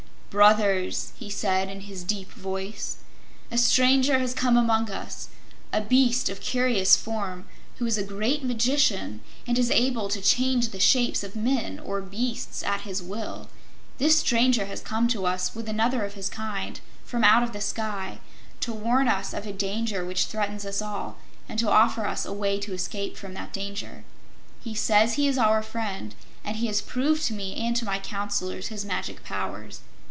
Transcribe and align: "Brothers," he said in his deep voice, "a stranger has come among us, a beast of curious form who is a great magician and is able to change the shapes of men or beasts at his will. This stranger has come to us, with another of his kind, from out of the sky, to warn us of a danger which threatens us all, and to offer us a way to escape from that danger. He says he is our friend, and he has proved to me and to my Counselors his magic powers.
"Brothers," 0.31 1.11
he 1.19 1.29
said 1.29 1.67
in 1.69 1.81
his 1.81 2.05
deep 2.05 2.31
voice, 2.31 2.95
"a 3.51 3.57
stranger 3.57 4.19
has 4.19 4.33
come 4.33 4.55
among 4.55 4.89
us, 4.89 5.27
a 5.73 5.81
beast 5.81 6.29
of 6.29 6.39
curious 6.39 6.95
form 6.95 7.49
who 7.79 7.85
is 7.85 7.97
a 7.97 8.01
great 8.05 8.41
magician 8.41 9.19
and 9.45 9.59
is 9.59 9.69
able 9.69 10.07
to 10.07 10.21
change 10.21 10.69
the 10.69 10.79
shapes 10.79 11.21
of 11.25 11.35
men 11.35 11.79
or 11.79 11.99
beasts 11.99 12.63
at 12.63 12.81
his 12.87 13.03
will. 13.03 13.49
This 13.97 14.19
stranger 14.19 14.67
has 14.67 14.79
come 14.79 15.09
to 15.09 15.25
us, 15.25 15.53
with 15.53 15.67
another 15.67 16.05
of 16.05 16.13
his 16.13 16.29
kind, 16.29 16.79
from 17.03 17.25
out 17.25 17.43
of 17.43 17.51
the 17.51 17.59
sky, 17.59 18.19
to 18.61 18.71
warn 18.71 19.09
us 19.09 19.33
of 19.33 19.45
a 19.45 19.51
danger 19.51 20.05
which 20.05 20.27
threatens 20.27 20.65
us 20.65 20.81
all, 20.81 21.17
and 21.49 21.59
to 21.59 21.69
offer 21.69 22.05
us 22.07 22.23
a 22.23 22.31
way 22.31 22.57
to 22.57 22.73
escape 22.73 23.17
from 23.17 23.33
that 23.33 23.51
danger. 23.51 24.05
He 24.61 24.75
says 24.75 25.15
he 25.15 25.27
is 25.27 25.37
our 25.37 25.61
friend, 25.61 26.15
and 26.41 26.55
he 26.55 26.67
has 26.67 26.79
proved 26.81 27.23
to 27.25 27.33
me 27.33 27.53
and 27.57 27.75
to 27.75 27.83
my 27.83 27.99
Counselors 27.99 28.67
his 28.69 28.85
magic 28.85 29.25
powers. 29.25 29.81